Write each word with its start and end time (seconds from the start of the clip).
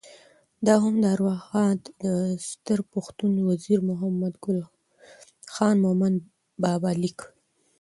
دا 0.65 0.75
هم 0.83 0.95
د 1.03 1.05
ارواښاد 1.15 1.79
ستر 2.49 2.79
پښتون 2.93 3.33
وزیر 3.49 3.79
محمد 3.89 4.33
ګل 4.43 4.59
خان 5.53 5.75
مومند 5.85 6.17
بابا 6.63 6.91
لیک: 7.01 7.19